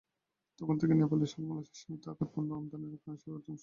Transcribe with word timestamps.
তখন 0.59 0.75
থেকেই 0.77 0.97
নেপালের 0.97 1.29
সঙ্গে 1.31 1.47
বাংলাদেশের 1.47 1.77
সীমিত 1.79 2.03
আকারে 2.07 2.29
পণ্য 2.33 2.49
আমদানি-রপ্তানি 2.53 3.17
কার্যক্রম 3.17 3.41
চলছে। 3.47 3.59